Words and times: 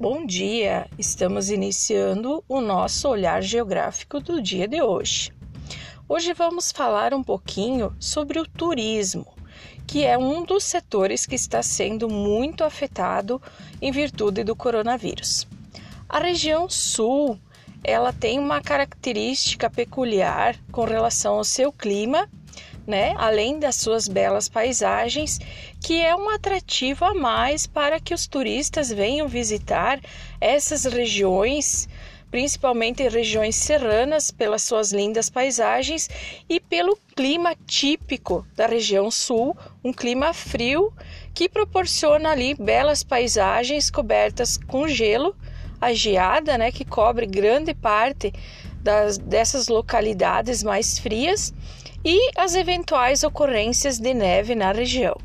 Bom 0.00 0.24
dia! 0.24 0.88
Estamos 0.98 1.50
iniciando 1.50 2.42
o 2.48 2.62
nosso 2.62 3.06
olhar 3.06 3.42
geográfico 3.42 4.18
do 4.18 4.40
dia 4.40 4.66
de 4.66 4.80
hoje. 4.80 5.30
Hoje 6.08 6.32
vamos 6.32 6.72
falar 6.72 7.12
um 7.12 7.22
pouquinho 7.22 7.94
sobre 8.00 8.38
o 8.38 8.48
turismo, 8.48 9.26
que 9.86 10.02
é 10.02 10.16
um 10.16 10.42
dos 10.42 10.64
setores 10.64 11.26
que 11.26 11.34
está 11.34 11.62
sendo 11.62 12.08
muito 12.08 12.64
afetado 12.64 13.42
em 13.78 13.92
virtude 13.92 14.42
do 14.42 14.56
coronavírus. 14.56 15.46
A 16.08 16.18
região 16.18 16.66
sul, 16.66 17.38
ela 17.84 18.10
tem 18.10 18.38
uma 18.38 18.62
característica 18.62 19.68
peculiar 19.68 20.56
com 20.72 20.86
relação 20.86 21.34
ao 21.34 21.44
seu 21.44 21.70
clima 21.70 22.26
né? 22.90 23.14
Além 23.16 23.58
das 23.60 23.76
suas 23.76 24.08
belas 24.08 24.48
paisagens, 24.48 25.38
que 25.80 26.02
é 26.02 26.14
um 26.14 26.28
atrativo 26.28 27.04
a 27.04 27.14
mais 27.14 27.66
para 27.66 28.00
que 28.00 28.12
os 28.12 28.26
turistas 28.26 28.90
venham 28.90 29.28
visitar 29.28 30.00
essas 30.40 30.84
regiões, 30.84 31.88
principalmente 32.30 33.08
regiões 33.08 33.54
serranas, 33.54 34.32
pelas 34.32 34.62
suas 34.62 34.92
lindas 34.92 35.30
paisagens 35.30 36.10
e 36.48 36.58
pelo 36.58 36.98
clima 37.14 37.54
típico 37.64 38.44
da 38.56 38.66
região 38.66 39.08
sul, 39.08 39.56
um 39.84 39.92
clima 39.92 40.34
frio 40.34 40.92
que 41.32 41.48
proporciona 41.48 42.30
ali 42.30 42.54
belas 42.54 43.04
paisagens 43.04 43.88
cobertas 43.88 44.58
com 44.58 44.88
gelo, 44.88 45.34
a 45.80 45.94
geada, 45.94 46.58
né, 46.58 46.70
que 46.72 46.84
cobre 46.84 47.24
grande 47.24 47.72
parte 47.72 48.32
das, 48.82 49.16
dessas 49.16 49.68
localidades 49.68 50.62
mais 50.62 50.98
frias 50.98 51.54
e 52.04 52.30
as 52.36 52.54
eventuais 52.54 53.22
ocorrências 53.22 53.98
de 53.98 54.14
neve 54.14 54.54
na 54.54 54.72
região. 54.72 55.16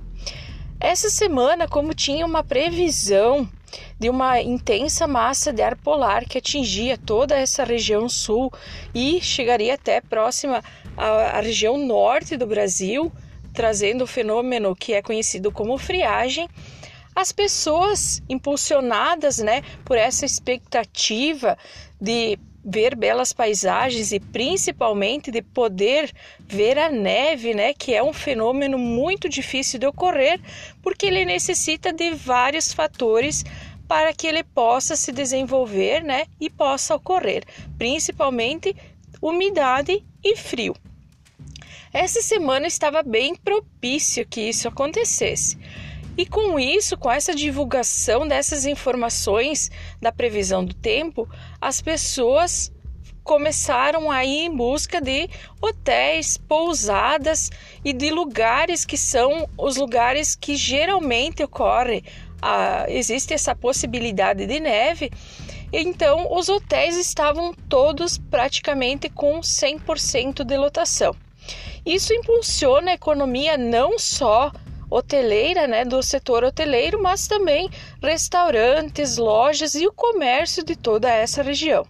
Essa 0.80 1.10
semana, 1.10 1.68
como 1.68 1.94
tinha 1.94 2.26
uma 2.26 2.44
previsão 2.44 3.50
de 4.00 4.10
uma 4.10 4.42
intensa 4.42 5.08
massa 5.08 5.52
de 5.52 5.62
ar 5.62 5.76
polar 5.78 6.26
que 6.26 6.38
atingia 6.38 6.98
toda 6.98 7.36
essa 7.36 7.64
região 7.64 8.08
sul 8.10 8.52
e 8.94 9.22
chegaria 9.22 9.74
até 9.74 10.02
próxima 10.02 10.64
à, 10.98 11.40
região 11.40 11.78
norte 11.78 12.38
do 12.38 12.46
Brasil, 12.46 13.12
trazendo 13.54 14.04
o 14.04 14.08
fenômeno 14.08 14.76
que 14.76 14.94
é 14.94 15.02
conhecido 15.02 15.52
como 15.52 15.78
friagem, 15.78 16.50
as 17.16 17.32
pessoas 17.32 18.22
impulsionadas, 18.28 19.38
né, 19.38 19.64
por 19.86 19.98
essa 19.98 20.26
expectativa 20.26 21.58
de 22.00 22.38
ver 22.66 22.96
belas 22.96 23.32
paisagens 23.32 24.12
e 24.12 24.20
principalmente 24.20 25.30
de 25.30 25.42
poder 25.42 26.12
ver 26.40 26.80
a 26.80 26.90
neve, 26.90 27.54
né, 27.54 27.74
que 27.74 27.94
é 27.94 28.04
um 28.04 28.12
fenômeno 28.12 28.78
muito 28.78 29.30
difícil 29.30 29.80
de 29.80 29.86
ocorrer, 29.86 30.42
porque 30.82 31.06
ele 31.06 31.24
necessita 31.24 31.94
de 31.94 32.16
vários 32.16 32.74
fatores 32.74 33.46
para 33.88 34.12
que 34.14 34.26
ele 34.26 34.44
possa 34.44 34.96
se 34.96 35.12
desenvolver, 35.12 36.04
né, 36.04 36.26
e 36.42 36.50
possa 36.50 36.96
ocorrer, 36.96 37.44
principalmente 37.78 38.76
umidade 39.22 40.04
e 40.24 40.36
frio. 40.36 40.76
Essa 41.94 42.22
semana 42.22 42.68
estava 42.68 43.02
bem 43.04 43.36
propício 43.36 44.26
que 44.26 44.42
isso 44.42 44.68
acontecesse. 44.68 45.58
E 46.18 46.26
com 46.26 46.58
isso, 46.60 46.98
com 46.98 47.12
essa 47.12 47.36
divulgação 47.36 48.28
dessas 48.28 48.66
informações 48.66 49.70
da 50.02 50.12
previsão 50.12 50.64
do 50.64 50.74
tempo, 50.74 51.28
as 51.60 51.82
pessoas 51.82 52.72
começaram 53.24 54.12
a 54.12 54.24
ir 54.24 54.46
em 54.46 54.56
busca 54.56 55.02
de 55.02 55.28
hotéis, 55.60 56.38
pousadas 56.38 57.50
e 57.84 57.92
de 57.92 58.12
lugares 58.12 58.86
que 58.86 58.98
são 58.98 59.50
os 59.58 59.78
lugares 59.78 60.36
que 60.36 60.56
geralmente 60.56 61.44
ocorre, 61.44 62.04
a, 62.42 62.86
existe 62.88 63.34
essa 63.34 63.56
possibilidade 63.56 64.46
de 64.46 64.60
neve. 64.60 65.12
Então, 65.74 66.32
os 66.32 66.48
hotéis 66.48 66.96
estavam 66.96 67.54
todos 67.68 68.18
praticamente 68.18 69.10
com 69.10 69.40
100% 69.40 70.44
de 70.44 70.56
lotação. 70.56 71.16
Isso 71.84 72.14
impulsiona 72.14 72.92
a 72.92 72.96
economia 72.96 73.58
não 73.58 73.98
só 73.98 74.52
hoteleira, 74.96 75.68
né, 75.68 75.84
do 75.84 76.02
setor 76.02 76.44
hoteleiro, 76.44 77.02
mas 77.02 77.28
também 77.28 77.70
restaurantes, 78.02 79.18
lojas 79.18 79.76
e 79.76 79.86
o 79.86 79.92
comércio 79.92 80.64
de 80.64 80.76
toda 80.76 81.10
essa 81.10 81.44
região. 81.44 81.86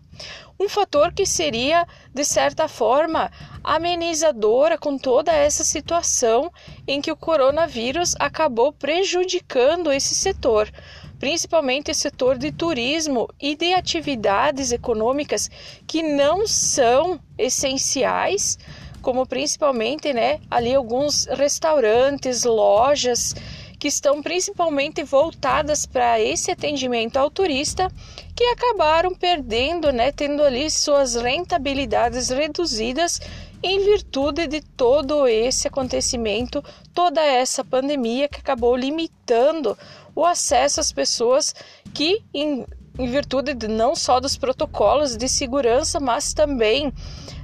Um 0.59 0.69
fator 0.69 1.13
que 1.13 1.25
seria, 1.25 1.85
de 2.13 2.23
certa 2.23 2.67
forma, 2.67 3.29
amenizadora 3.63 4.77
com 4.77 4.97
toda 4.97 5.31
essa 5.31 5.63
situação 5.63 6.51
em 6.87 7.01
que 7.01 7.11
o 7.11 7.15
coronavírus 7.15 8.15
acabou 8.17 8.71
prejudicando 8.71 9.91
esse 9.91 10.15
setor, 10.15 10.71
principalmente 11.19 11.91
o 11.91 11.95
setor 11.95 12.37
de 12.37 12.51
turismo 12.51 13.27
e 13.39 13.55
de 13.55 13.73
atividades 13.73 14.71
econômicas 14.71 15.49
que 15.85 16.01
não 16.01 16.47
são 16.47 17.19
essenciais 17.37 18.57
como 19.05 19.23
principalmente, 19.23 20.11
né, 20.11 20.39
ali 20.49 20.73
alguns 20.73 21.25
restaurantes, 21.25 22.43
lojas 22.43 23.35
que 23.77 23.87
estão 23.87 24.19
principalmente 24.23 25.03
voltadas 25.03 25.85
para 25.85 26.19
esse 26.19 26.49
atendimento 26.49 27.17
ao 27.17 27.29
turista, 27.29 27.87
que 28.35 28.43
acabaram 28.45 29.13
perdendo, 29.13 29.93
né, 29.93 30.11
tendo 30.11 30.41
ali 30.41 30.71
suas 30.71 31.13
rentabilidades 31.13 32.29
reduzidas 32.29 33.21
em 33.61 33.85
virtude 33.85 34.47
de 34.47 34.59
todo 34.59 35.27
esse 35.27 35.67
acontecimento, 35.67 36.63
toda 36.91 37.21
essa 37.21 37.63
pandemia 37.63 38.27
que 38.27 38.39
acabou 38.39 38.75
limitando 38.75 39.77
o 40.15 40.25
acesso 40.25 40.79
às 40.79 40.91
pessoas 40.91 41.53
que 41.93 42.23
em, 42.33 42.65
em 42.97 43.07
virtude 43.07 43.53
de, 43.53 43.67
não 43.67 43.95
só 43.95 44.19
dos 44.19 44.35
protocolos 44.35 45.15
de 45.15 45.29
segurança, 45.29 45.99
mas 45.99 46.33
também 46.33 46.91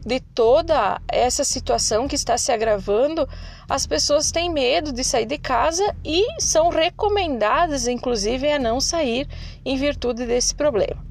de 0.05 0.19
toda 0.19 0.99
essa 1.07 1.43
situação 1.43 2.07
que 2.07 2.15
está 2.15 2.37
se 2.37 2.51
agravando, 2.51 3.27
as 3.69 3.85
pessoas 3.85 4.31
têm 4.31 4.51
medo 4.51 4.91
de 4.91 5.03
sair 5.03 5.25
de 5.25 5.37
casa 5.37 5.95
e 6.03 6.25
são 6.41 6.69
recomendadas, 6.69 7.87
inclusive, 7.87 8.51
a 8.51 8.59
não 8.59 8.81
sair 8.81 9.27
em 9.63 9.77
virtude 9.77 10.25
desse 10.25 10.55
problema. 10.55 11.05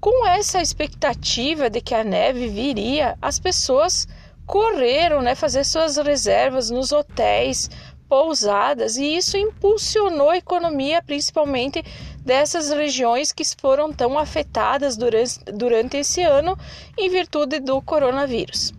Com 0.00 0.26
essa 0.26 0.60
expectativa 0.60 1.68
de 1.68 1.80
que 1.80 1.94
a 1.94 2.04
neve 2.04 2.48
viria, 2.48 3.16
as 3.20 3.38
pessoas 3.38 4.06
correram, 4.46 5.22
né, 5.22 5.34
fazer 5.34 5.64
suas 5.64 5.96
reservas 5.96 6.70
nos 6.70 6.92
hotéis, 6.92 7.70
pousadas, 8.14 8.96
e 8.96 9.16
isso 9.16 9.36
impulsionou 9.36 10.30
a 10.30 10.36
economia, 10.36 11.02
principalmente 11.02 11.84
dessas 12.20 12.70
regiões 12.70 13.32
que 13.32 13.42
foram 13.60 13.92
tão 13.92 14.16
afetadas 14.16 14.96
durante, 14.96 15.40
durante 15.46 15.96
esse 15.96 16.22
ano 16.22 16.56
em 16.96 17.10
virtude 17.10 17.58
do 17.58 17.82
coronavírus. 17.82 18.72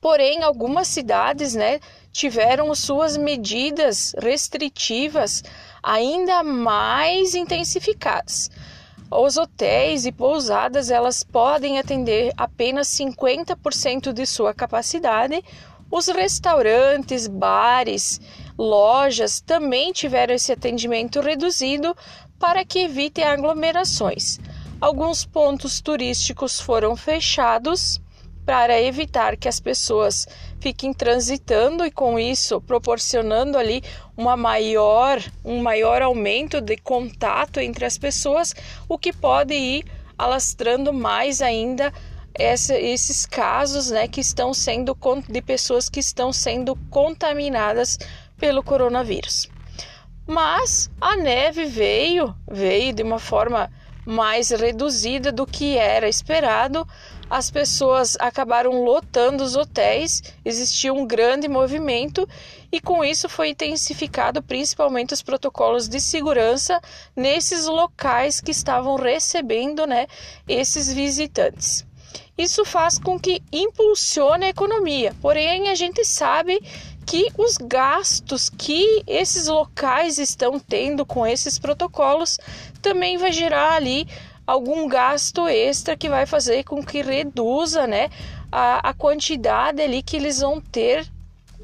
Porém, 0.00 0.42
algumas 0.42 0.88
cidades 0.88 1.54
né, 1.54 1.78
tiveram 2.10 2.74
suas 2.74 3.16
medidas 3.16 4.12
restritivas 4.18 5.44
ainda 5.80 6.42
mais 6.42 7.36
intensificadas. 7.36 8.50
Os 9.08 9.36
hotéis 9.36 10.06
e 10.06 10.10
pousadas 10.10 10.90
elas 10.90 11.22
podem 11.22 11.78
atender 11.78 12.32
apenas 12.36 12.88
50% 12.88 14.12
de 14.12 14.26
sua 14.26 14.52
capacidade. 14.52 15.40
Os 15.96 16.08
restaurantes, 16.08 17.28
bares, 17.28 18.20
lojas 18.58 19.40
também 19.40 19.92
tiveram 19.92 20.34
esse 20.34 20.50
atendimento 20.50 21.20
reduzido 21.20 21.96
para 22.36 22.64
que 22.64 22.80
evite 22.80 23.22
aglomerações. 23.22 24.40
Alguns 24.80 25.24
pontos 25.24 25.80
turísticos 25.80 26.58
foram 26.58 26.96
fechados 26.96 28.00
para 28.44 28.82
evitar 28.82 29.36
que 29.36 29.46
as 29.46 29.60
pessoas 29.60 30.26
fiquem 30.58 30.92
transitando 30.92 31.86
e 31.86 31.92
com 31.92 32.18
isso 32.18 32.60
proporcionando 32.60 33.56
ali 33.56 33.80
uma 34.16 34.36
maior, 34.36 35.22
um 35.44 35.62
maior 35.62 36.02
aumento 36.02 36.60
de 36.60 36.76
contato 36.76 37.60
entre 37.60 37.84
as 37.84 37.96
pessoas, 37.96 38.52
o 38.88 38.98
que 38.98 39.12
pode 39.12 39.54
ir 39.54 39.84
alastrando 40.18 40.92
mais 40.92 41.40
ainda 41.40 41.92
essa, 42.34 42.78
esses 42.78 43.24
casos, 43.24 43.90
né, 43.90 44.08
que 44.08 44.20
estão 44.20 44.52
sendo 44.52 44.96
de 45.28 45.40
pessoas 45.40 45.88
que 45.88 46.00
estão 46.00 46.32
sendo 46.32 46.76
contaminadas 46.90 47.98
pelo 48.36 48.62
coronavírus. 48.62 49.48
Mas 50.26 50.90
a 51.00 51.16
neve 51.16 51.66
veio, 51.66 52.34
veio 52.50 52.92
de 52.92 53.02
uma 53.02 53.18
forma 53.18 53.70
mais 54.06 54.50
reduzida 54.50 55.32
do 55.32 55.46
que 55.46 55.76
era 55.76 56.08
esperado. 56.08 56.86
As 57.28 57.50
pessoas 57.50 58.16
acabaram 58.20 58.84
lotando 58.84 59.42
os 59.42 59.56
hotéis, 59.56 60.22
existia 60.44 60.92
um 60.92 61.06
grande 61.06 61.48
movimento 61.48 62.28
e 62.70 62.80
com 62.80 63.04
isso 63.04 63.28
foi 63.28 63.50
intensificado 63.50 64.42
principalmente 64.42 65.14
os 65.14 65.22
protocolos 65.22 65.88
de 65.88 66.00
segurança 66.00 66.80
nesses 67.16 67.66
locais 67.66 68.40
que 68.40 68.50
estavam 68.50 68.96
recebendo, 68.96 69.86
né, 69.86 70.06
esses 70.46 70.92
visitantes. 70.92 71.86
Isso 72.36 72.64
faz 72.64 72.98
com 72.98 73.18
que 73.18 73.42
impulsione 73.52 74.46
a 74.46 74.48
economia. 74.48 75.14
Porém, 75.22 75.68
a 75.68 75.74
gente 75.74 76.04
sabe 76.04 76.60
que 77.06 77.28
os 77.38 77.56
gastos 77.56 78.48
que 78.48 79.02
esses 79.06 79.46
locais 79.46 80.18
estão 80.18 80.58
tendo 80.58 81.04
com 81.06 81.26
esses 81.26 81.58
protocolos 81.58 82.38
também 82.82 83.16
vai 83.16 83.32
gerar 83.32 83.74
ali 83.74 84.08
algum 84.46 84.88
gasto 84.88 85.46
extra 85.48 85.96
que 85.96 86.08
vai 86.08 86.26
fazer 86.26 86.64
com 86.64 86.82
que 86.82 87.02
reduza, 87.02 87.86
né, 87.86 88.10
a, 88.50 88.90
a 88.90 88.94
quantidade 88.94 89.80
ali 89.80 90.02
que 90.02 90.16
eles 90.16 90.40
vão 90.40 90.60
ter 90.60 91.06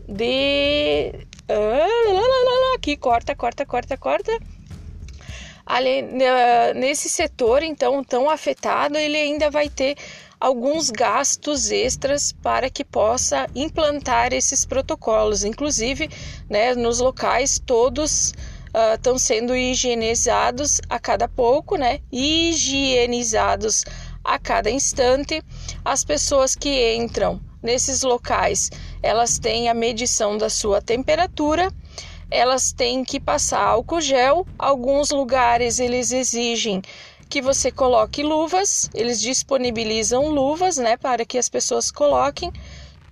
de 0.08 1.12
ah, 1.49 2.75
aqui 2.76 2.96
corta, 2.96 3.34
corta, 3.34 3.67
corta, 3.67 3.96
corta. 3.96 4.38
Ali, 5.67 6.02
nesse 6.75 7.08
setor 7.08 7.62
então 7.62 8.02
tão 8.02 8.28
afetado, 8.28 8.99
ele 8.99 9.17
ainda 9.17 9.50
vai 9.50 9.69
ter 9.69 9.96
alguns 10.40 10.90
gastos 10.90 11.70
extras 11.70 12.32
para 12.32 12.70
que 12.70 12.82
possa 12.82 13.46
implantar 13.54 14.32
esses 14.32 14.64
protocolos. 14.64 15.44
Inclusive, 15.44 16.08
né, 16.48 16.75
nos 16.75 16.98
locais 16.98 17.60
todos 17.64 18.32
estão 18.94 19.16
uh, 19.16 19.19
sendo 19.19 19.54
higienizados 19.54 20.81
a 20.88 20.98
cada 20.98 21.28
pouco, 21.28 21.76
né? 21.76 22.00
Higienizados 22.10 23.84
a 24.25 24.38
cada 24.38 24.70
instante. 24.70 25.42
As 25.84 26.04
pessoas 26.04 26.54
que 26.54 26.94
entram 26.94 27.40
nesses 27.62 28.02
locais, 28.02 28.70
elas 29.02 29.38
têm 29.38 29.69
a 29.69 29.75
medição 29.75 30.38
da 30.38 30.48
sua 30.48 30.81
temperatura, 30.81 31.70
elas 32.31 32.72
têm 32.72 33.04
que 33.04 33.19
passar 33.19 33.60
álcool 33.60 34.00
gel. 34.00 34.46
Alguns 34.56 35.10
lugares 35.10 35.81
eles 35.81 36.12
exigem 36.12 36.81
que 37.31 37.41
você 37.41 37.71
coloque 37.71 38.25
luvas, 38.25 38.91
eles 38.93 39.21
disponibilizam 39.21 40.29
luvas, 40.29 40.77
né, 40.77 40.97
para 40.97 41.25
que 41.25 41.38
as 41.38 41.49
pessoas 41.49 41.88
coloquem. 41.88 42.53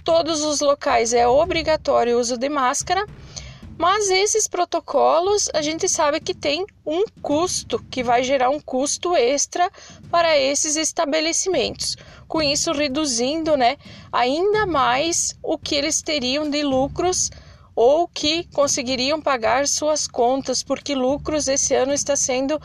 Todos 0.03 0.43
os 0.43 0.61
locais 0.61 1.13
é 1.13 1.29
obrigatório 1.29 2.17
o 2.17 2.21
uso 2.21 2.37
de 2.37 2.49
máscara, 2.49 3.07
mas 3.79 4.11
esses 4.11 4.49
protocolos 4.49 5.49
a 5.55 5.63
gente 5.63 5.89
sabe 5.89 6.19
que 6.19 6.35
tem 6.35 6.67
um 6.85 7.05
custo, 7.23 7.79
que 7.89 8.03
vai 8.03 8.25
gerar 8.25 8.51
um 8.51 8.59
custo 8.59 9.15
extra 9.15 9.71
para 10.11 10.37
esses 10.37 10.75
estabelecimentos. 10.75 11.97
Com 12.27 12.43
isso, 12.43 12.73
reduzindo 12.73 13.57
né, 13.57 13.77
ainda 14.11 14.67
mais 14.67 15.37
o 15.45 15.57
que 15.57 15.77
eles 15.77 16.03
teriam 16.03 16.51
de 16.51 16.65
lucros 16.65 17.31
ou 17.77 18.09
que 18.09 18.43
conseguiriam 18.53 19.21
pagar 19.21 19.69
suas 19.69 20.09
contas, 20.09 20.65
porque 20.65 20.97
lucros 20.97 21.47
esse 21.47 21.73
ano 21.73 21.93
está 21.93 22.17
sendo 22.17 22.61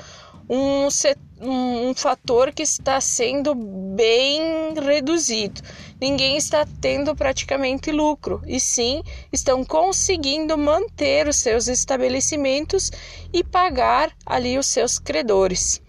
um, 0.49 0.89
um 1.39 1.93
fator 1.93 2.51
que 2.51 2.63
está 2.63 3.01
sendo 3.01 3.53
bem 3.55 4.73
reduzido. 4.73 5.61
Ninguém 5.99 6.37
está 6.37 6.65
tendo 6.81 7.15
praticamente 7.15 7.91
lucro, 7.91 8.41
e 8.45 8.59
sim 8.59 9.03
estão 9.31 9.63
conseguindo 9.63 10.57
manter 10.57 11.27
os 11.27 11.37
seus 11.37 11.67
estabelecimentos 11.67 12.91
e 13.31 13.43
pagar 13.43 14.11
ali 14.25 14.57
os 14.57 14.67
seus 14.67 14.99
credores. 14.99 15.81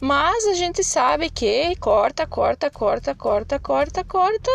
Mas 0.00 0.46
a 0.46 0.54
gente 0.54 0.82
sabe 0.82 1.28
que 1.28 1.76
corta, 1.76 2.26
corta, 2.26 2.70
corta, 2.70 3.14
corta, 3.14 3.58
corta, 3.58 4.04
corta. 4.04 4.50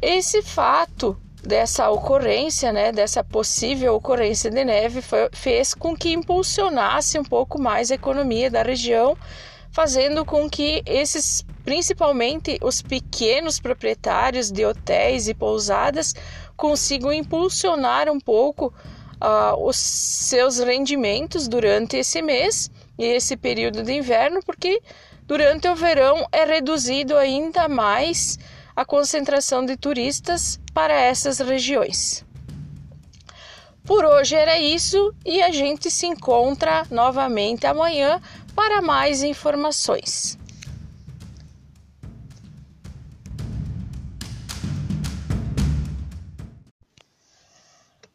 Esse 0.00 0.42
fato 0.42 1.16
dessa 1.46 1.88
ocorrência, 1.90 2.72
né, 2.72 2.92
dessa 2.92 3.22
possível 3.22 3.94
ocorrência 3.94 4.50
de 4.50 4.64
neve, 4.64 5.00
foi, 5.00 5.28
fez 5.32 5.72
com 5.72 5.96
que 5.96 6.12
impulsionasse 6.12 7.18
um 7.18 7.24
pouco 7.24 7.60
mais 7.60 7.90
a 7.90 7.94
economia 7.94 8.50
da 8.50 8.62
região, 8.62 9.16
fazendo 9.70 10.24
com 10.24 10.50
que 10.50 10.82
esses, 10.84 11.44
principalmente 11.64 12.58
os 12.62 12.82
pequenos 12.82 13.60
proprietários 13.60 14.50
de 14.50 14.64
hotéis 14.64 15.28
e 15.28 15.34
pousadas, 15.34 16.14
consigam 16.56 17.12
impulsionar 17.12 18.10
um 18.10 18.18
pouco 18.18 18.72
uh, 19.22 19.56
os 19.66 19.76
seus 19.76 20.58
rendimentos 20.58 21.46
durante 21.46 21.96
esse 21.96 22.20
mês 22.22 22.70
e 22.98 23.04
esse 23.04 23.36
período 23.36 23.82
de 23.82 23.92
inverno, 23.92 24.40
porque 24.44 24.82
durante 25.26 25.68
o 25.68 25.74
verão 25.74 26.26
é 26.32 26.44
reduzido 26.44 27.16
ainda 27.16 27.68
mais 27.68 28.38
a 28.76 28.84
concentração 28.84 29.64
de 29.64 29.74
turistas 29.74 30.60
para 30.74 30.92
essas 30.92 31.38
regiões. 31.38 32.26
Por 33.86 34.04
hoje 34.04 34.34
era 34.34 34.58
isso 34.58 35.14
e 35.24 35.40
a 35.40 35.50
gente 35.50 35.90
se 35.90 36.06
encontra 36.06 36.84
novamente 36.90 37.66
amanhã 37.66 38.20
para 38.54 38.82
mais 38.82 39.22
informações. 39.22 40.36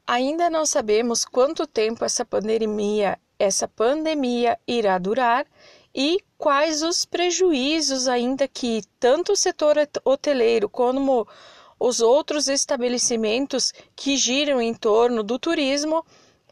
Ainda 0.06 0.50
não 0.50 0.66
sabemos 0.66 1.24
quanto 1.24 1.66
tempo 1.66 2.04
essa 2.04 2.25
pandemia, 2.25 3.18
essa 3.40 3.66
pandemia 3.66 4.60
irá 4.68 4.98
durar 4.98 5.46
e 5.94 6.20
quais 6.38 6.82
os 6.82 7.06
prejuízos 7.06 8.08
ainda 8.08 8.48
que 8.48 8.84
tanto 9.00 9.34
o 9.34 9.36
setor 9.36 9.76
hoteleiro 10.06 10.70
como 10.70 11.28
os 11.80 12.00
outros 12.00 12.48
estabelecimentos 12.48 13.74
que 13.96 14.16
giram 14.16 14.62
em 14.62 14.74
torno 14.74 15.24
do 15.24 15.40
turismo 15.40 16.06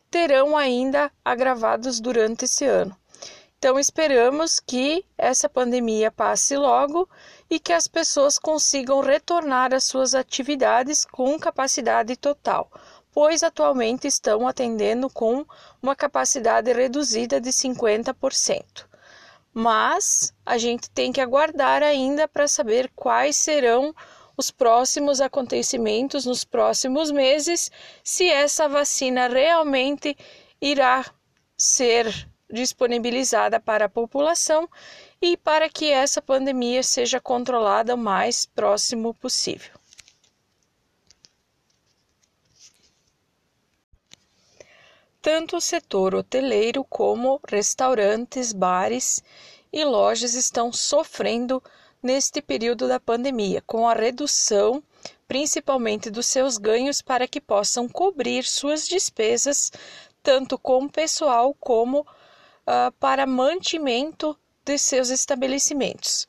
terão 0.10 0.58
ainda 0.58 1.12
agravados 1.24 2.00
durante 2.00 2.46
esse 2.46 2.66
ano. 2.66 2.98
Então, 3.60 3.78
esperamos 3.78 4.60
que 4.60 5.06
essa 5.18 5.50
pandemia 5.50 6.10
passe 6.10 6.56
logo 6.56 7.08
e 7.50 7.60
que 7.60 7.74
as 7.74 7.88
pessoas 7.88 8.40
consigam 8.40 9.02
retornar 9.02 9.74
às 9.74 9.84
suas 9.84 10.16
atividades 10.16 11.04
com 11.04 11.38
capacidade 11.38 12.16
total, 12.16 12.72
pois 13.12 13.44
atualmente 13.44 14.08
estão 14.08 14.48
atendendo 14.48 15.10
com 15.10 15.46
uma 15.84 15.96
capacidade 15.96 16.72
reduzida 16.72 17.40
de 17.42 17.50
50%. 17.50 18.89
Mas 19.62 20.34
a 20.46 20.58
gente 20.58 20.90
tem 20.90 21.12
que 21.12 21.20
aguardar 21.20 21.84
ainda 21.84 22.30
para 22.30 22.48
saber 22.48 22.90
quais 22.96 23.36
serão 23.36 23.94
os 24.38 24.50
próximos 24.52 25.20
acontecimentos 25.20 26.26
nos 26.26 26.46
próximos 26.46 27.12
meses, 27.12 27.70
se 28.02 28.30
essa 28.30 28.70
vacina 28.70 29.28
realmente 29.28 30.16
irá 30.62 31.06
ser 31.58 32.30
disponibilizada 32.50 33.60
para 33.60 33.84
a 33.84 33.90
população 33.90 34.66
e 35.22 35.36
para 35.36 35.68
que 35.68 35.92
essa 35.92 36.22
pandemia 36.22 36.82
seja 36.82 37.20
controlada 37.20 37.96
o 37.96 37.98
mais 37.98 38.46
próximo 38.46 39.14
possível. 39.14 39.79
Tanto 45.22 45.58
o 45.58 45.62
setor 45.62 46.16
hoteleiro 46.16 46.84
como 46.84 47.42
restaurantes, 47.48 48.54
bares 48.54 49.22
e 49.72 49.84
lojas 49.84 50.34
estão 50.34 50.72
sofrendo 50.72 51.62
neste 52.02 52.42
período 52.42 52.88
da 52.88 53.00
pandemia, 53.00 53.62
com 53.66 53.88
a 53.88 53.94
redução 53.94 54.82
principalmente 55.30 56.10
dos 56.10 56.26
seus 56.26 56.58
ganhos 56.58 57.04
para 57.04 57.28
que 57.28 57.40
possam 57.40 57.88
cobrir 57.88 58.44
suas 58.44 58.88
despesas, 58.88 59.72
tanto 60.24 60.58
com 60.58 60.90
pessoal 60.90 61.54
como 61.54 62.00
uh, 62.00 62.92
para 63.00 63.28
mantimento 63.28 64.36
de 64.66 64.80
seus 64.80 65.10
estabelecimentos. 65.10 66.28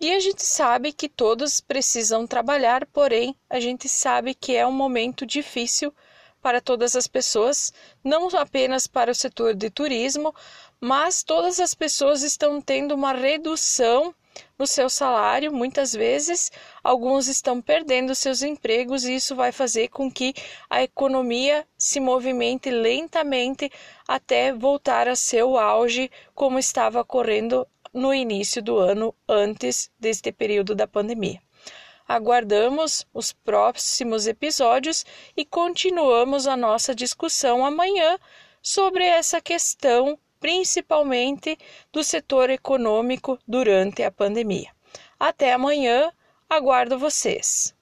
E 0.00 0.10
a 0.12 0.18
gente 0.18 0.42
sabe 0.42 0.94
que 0.94 1.10
todos 1.10 1.60
precisam 1.60 2.26
trabalhar, 2.26 2.86
porém, 2.86 3.36
a 3.50 3.60
gente 3.60 3.86
sabe 3.86 4.34
que 4.34 4.56
é 4.56 4.66
um 4.66 4.72
momento 4.72 5.26
difícil 5.26 5.94
para 6.42 6.60
todas 6.60 6.96
as 6.96 7.06
pessoas, 7.06 7.72
não 8.02 8.28
apenas 8.36 8.86
para 8.88 9.12
o 9.12 9.14
setor 9.14 9.54
de 9.54 9.70
turismo, 9.70 10.34
mas 10.80 11.22
todas 11.22 11.60
as 11.60 11.72
pessoas 11.72 12.22
estão 12.22 12.60
tendo 12.60 12.94
uma 12.94 13.12
redução 13.12 14.12
no 14.58 14.66
seu 14.66 14.88
salário, 14.88 15.52
muitas 15.52 15.92
vezes 15.92 16.50
alguns 16.82 17.28
estão 17.28 17.60
perdendo 17.60 18.14
seus 18.14 18.42
empregos 18.42 19.04
e 19.04 19.14
isso 19.14 19.36
vai 19.36 19.52
fazer 19.52 19.88
com 19.88 20.10
que 20.10 20.34
a 20.68 20.82
economia 20.82 21.66
se 21.76 22.00
movimente 22.00 22.70
lentamente 22.70 23.70
até 24.08 24.52
voltar 24.52 25.06
a 25.06 25.14
seu 25.14 25.58
auge, 25.58 26.10
como 26.34 26.58
estava 26.58 27.00
ocorrendo 27.00 27.66
no 27.92 28.12
início 28.12 28.62
do 28.62 28.78
ano, 28.78 29.14
antes 29.28 29.90
deste 29.98 30.32
período 30.32 30.74
da 30.74 30.86
pandemia. 30.86 31.40
Aguardamos 32.06 33.06
os 33.12 33.32
próximos 33.32 34.26
episódios 34.26 35.04
e 35.36 35.44
continuamos 35.44 36.46
a 36.46 36.56
nossa 36.56 36.94
discussão 36.94 37.64
amanhã 37.64 38.18
sobre 38.60 39.04
essa 39.04 39.40
questão 39.40 40.18
principalmente 40.40 41.56
do 41.92 42.02
setor 42.02 42.50
econômico 42.50 43.38
durante 43.46 44.02
a 44.02 44.10
pandemia. 44.10 44.74
Até 45.18 45.52
amanhã, 45.52 46.12
aguardo 46.50 46.98
vocês. 46.98 47.74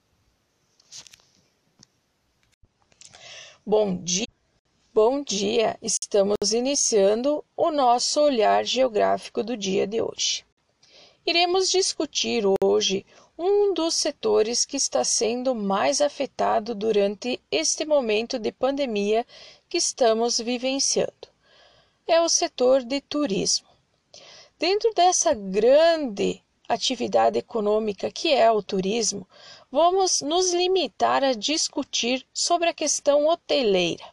Bom 3.64 3.96
dia. 3.96 4.26
Bom 4.92 5.22
dia, 5.22 5.78
estamos 5.80 6.52
iniciando 6.52 7.44
o 7.56 7.70
nosso 7.70 8.20
olhar 8.20 8.64
geográfico 8.64 9.42
do 9.42 9.56
dia 9.56 9.86
de 9.86 10.02
hoje. 10.02 10.44
Iremos 11.24 11.70
discutir 11.70 12.42
hoje 12.60 13.06
um 13.42 13.72
dos 13.72 13.94
setores 13.94 14.66
que 14.66 14.76
está 14.76 15.02
sendo 15.02 15.54
mais 15.54 16.02
afetado 16.02 16.74
durante 16.74 17.40
este 17.50 17.86
momento 17.86 18.38
de 18.38 18.52
pandemia 18.52 19.26
que 19.66 19.78
estamos 19.78 20.38
vivenciando. 20.38 21.26
É 22.06 22.20
o 22.20 22.28
setor 22.28 22.84
de 22.84 23.00
turismo. 23.00 23.66
Dentro 24.58 24.92
dessa 24.92 25.32
grande 25.32 26.42
atividade 26.68 27.38
econômica 27.38 28.10
que 28.10 28.30
é 28.30 28.52
o 28.52 28.62
turismo, 28.62 29.26
vamos 29.72 30.20
nos 30.20 30.52
limitar 30.52 31.24
a 31.24 31.32
discutir 31.32 32.26
sobre 32.34 32.68
a 32.68 32.74
questão 32.74 33.26
hoteleira. 33.26 34.04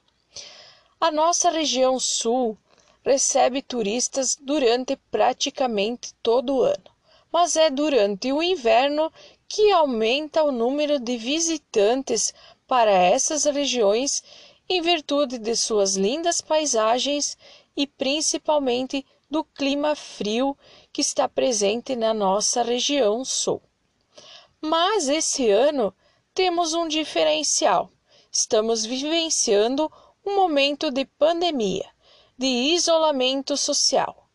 A 1.01 1.11
nossa 1.11 1.51
região 1.51 1.99
sul 1.99 2.57
recebe 3.03 3.61
turistas 3.61 4.37
durante 4.39 4.95
praticamente 5.11 6.13
todo 6.23 6.55
o 6.55 6.63
ano 6.63 6.96
mas 7.37 7.55
é 7.55 7.69
durante 7.69 8.33
o 8.33 8.41
inverno 8.41 9.13
que 9.47 9.71
aumenta 9.71 10.41
o 10.41 10.51
número 10.51 10.99
de 10.99 11.17
visitantes 11.17 12.33
para 12.65 12.89
essas 12.89 13.43
regiões 13.43 14.23
em 14.67 14.81
virtude 14.81 15.37
de 15.37 15.55
suas 15.55 15.95
lindas 15.95 16.41
paisagens 16.41 17.37
e 17.75 17.85
principalmente 17.85 19.05
do 19.29 19.43
clima 19.43 19.95
frio 19.95 20.57
que 20.91 20.99
está 20.99 21.29
presente 21.29 21.95
na 21.95 22.11
nossa 22.11 22.63
região 22.63 23.23
sul. 23.23 23.61
Mas 24.59 25.07
esse 25.07 25.47
ano 25.47 25.93
temos 26.33 26.73
um 26.73 26.87
diferencial. 26.87 27.91
Estamos 28.31 28.83
vivenciando 28.83 29.91
um 30.25 30.35
momento 30.35 30.89
de 30.89 31.05
pandemia, 31.05 31.85
de 32.35 32.47
isolamento 32.47 33.55
social 33.55 34.26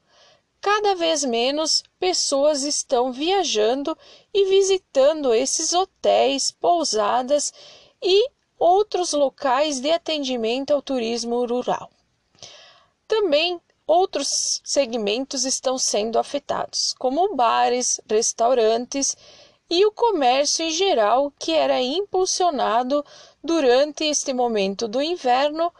cada 0.62 0.94
vez 0.94 1.24
menos 1.24 1.82
pessoas 1.98 2.62
estão 2.62 3.12
viajando 3.12 3.98
e 4.32 4.44
visitando 4.44 5.34
esses 5.34 5.72
hotéis, 5.72 6.52
pousadas 6.52 7.52
e 8.00 8.30
outros 8.56 9.12
locais 9.12 9.80
de 9.80 9.90
atendimento 9.90 10.72
ao 10.72 10.80
turismo 10.80 11.44
rural. 11.44 11.90
Também 13.08 13.60
outros 13.84 14.62
segmentos 14.64 15.44
estão 15.44 15.76
sendo 15.76 16.16
afetados, 16.16 16.94
como 16.96 17.34
bares, 17.34 18.00
restaurantes 18.08 19.16
e 19.68 19.84
o 19.84 19.90
comércio 19.90 20.64
em 20.64 20.70
geral, 20.70 21.32
que 21.40 21.52
era 21.52 21.82
impulsionado 21.82 23.04
durante 23.42 24.04
este 24.04 24.32
momento 24.32 24.86
do 24.86 25.02
inverno 25.02 25.72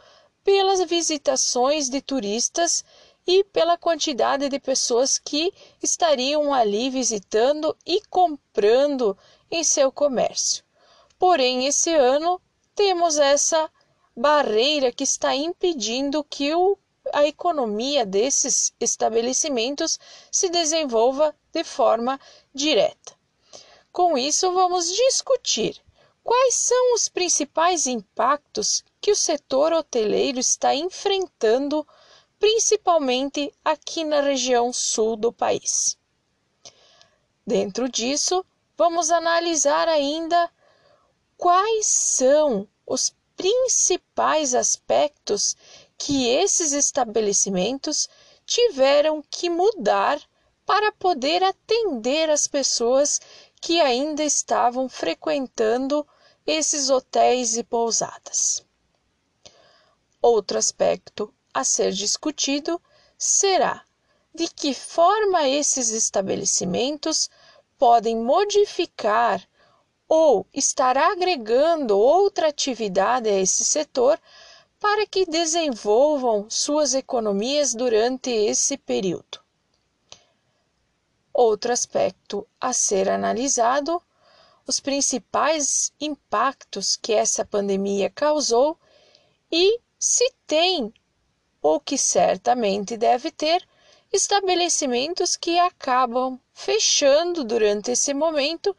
pelas 0.43 0.83
visitações 0.83 1.89
de 1.89 2.01
turistas 2.01 2.83
e 3.25 3.43
pela 3.45 3.77
quantidade 3.77 4.49
de 4.49 4.59
pessoas 4.59 5.17
que 5.17 5.53
estariam 5.81 6.53
ali 6.53 6.89
visitando 6.89 7.75
e 7.85 8.01
comprando 8.09 9.17
em 9.49 9.63
seu 9.63 9.91
comércio. 9.91 10.63
Porém, 11.17 11.65
esse 11.65 11.93
ano 11.93 12.41
temos 12.75 13.17
essa 13.17 13.69
barreira 14.15 14.91
que 14.91 15.03
está 15.03 15.35
impedindo 15.35 16.23
que 16.23 16.53
o, 16.53 16.77
a 17.13 17.25
economia 17.25 18.05
desses 18.05 18.73
estabelecimentos 18.79 19.99
se 20.31 20.49
desenvolva 20.49 21.35
de 21.51 21.63
forma 21.63 22.19
direta. 22.53 23.15
Com 23.91 24.17
isso, 24.17 24.51
vamos 24.51 24.89
discutir 24.91 25.81
quais 26.23 26.55
são 26.55 26.95
os 26.95 27.07
principais 27.07 27.85
impactos 27.85 28.83
que 28.99 29.11
o 29.11 29.15
setor 29.15 29.73
hoteleiro 29.73 30.39
está 30.39 30.73
enfrentando 30.73 31.85
principalmente 32.43 33.53
aqui 33.63 34.03
na 34.03 34.19
região 34.19 34.73
sul 34.73 35.15
do 35.15 35.31
país. 35.31 35.97
Dentro 37.47 37.87
disso, 37.87 38.45
vamos 38.75 39.09
analisar 39.11 39.87
ainda 39.87 40.51
quais 41.37 41.85
são 41.85 42.67
os 42.85 43.15
principais 43.37 44.53
aspectos 44.53 45.55
que 45.97 46.27
esses 46.27 46.73
estabelecimentos 46.73 48.09
tiveram 48.45 49.23
que 49.31 49.49
mudar 49.49 50.21
para 50.65 50.91
poder 50.91 51.41
atender 51.45 52.29
as 52.29 52.45
pessoas 52.45 53.21
que 53.61 53.79
ainda 53.79 54.21
estavam 54.21 54.89
frequentando 54.89 56.05
esses 56.45 56.89
hotéis 56.89 57.55
e 57.55 57.63
pousadas. 57.63 58.65
Outro 60.21 60.57
aspecto 60.57 61.33
a 61.53 61.63
ser 61.63 61.91
discutido 61.91 62.81
será 63.17 63.83
de 64.33 64.47
que 64.47 64.73
forma 64.73 65.47
esses 65.47 65.89
estabelecimentos 65.89 67.29
podem 67.77 68.15
modificar 68.15 69.47
ou 70.07 70.45
estar 70.53 70.97
agregando 70.97 71.97
outra 71.97 72.47
atividade 72.47 73.29
a 73.29 73.39
esse 73.39 73.63
setor 73.63 74.19
para 74.79 75.05
que 75.05 75.25
desenvolvam 75.25 76.49
suas 76.49 76.93
economias 76.93 77.73
durante 77.73 78.29
esse 78.29 78.77
período. 78.77 79.39
Outro 81.33 81.71
aspecto 81.71 82.47
a 82.59 82.73
ser 82.73 83.09
analisado: 83.09 84.01
os 84.67 84.79
principais 84.79 85.93
impactos 85.99 86.95
que 86.95 87.13
essa 87.13 87.45
pandemia 87.45 88.09
causou 88.09 88.77
e 89.51 89.79
se 89.97 90.31
tem 90.45 90.93
ou 91.63 91.79
que 91.79 91.97
certamente 91.97 92.97
deve 92.97 93.31
ter, 93.31 93.65
estabelecimentos 94.11 95.37
que 95.37 95.57
acabam 95.57 96.37
fechando 96.53 97.43
durante 97.43 97.91
esse 97.91 98.13
momento 98.13 98.75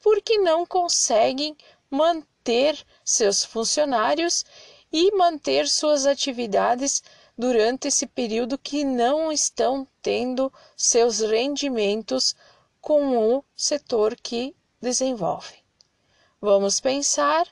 porque 0.00 0.38
não 0.38 0.64
conseguem 0.64 1.56
manter 1.90 2.82
seus 3.04 3.44
funcionários 3.44 4.44
e 4.92 5.10
manter 5.16 5.68
suas 5.68 6.06
atividades 6.06 7.02
durante 7.36 7.88
esse 7.88 8.06
período 8.06 8.56
que 8.56 8.84
não 8.84 9.30
estão 9.32 9.86
tendo 10.00 10.52
seus 10.76 11.20
rendimentos 11.20 12.36
com 12.80 13.36
o 13.36 13.44
setor 13.54 14.16
que 14.16 14.54
desenvolve. 14.80 15.56
Vamos 16.40 16.78
pensar, 16.78 17.46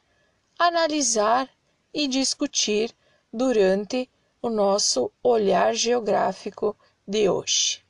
analisar 0.59 1.51
e 1.93 2.07
discutir 2.07 2.95
durante 3.33 4.09
o 4.47 4.51
nosso 4.51 5.11
olhar 5.23 5.75
geográfico 5.75 6.77
de 7.07 7.29
hoje. 7.29 7.86